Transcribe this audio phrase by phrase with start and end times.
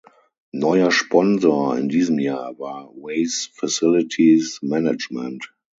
[0.51, 5.53] Neuer Sponsor in diesem Jahr war Ways Facilities Management.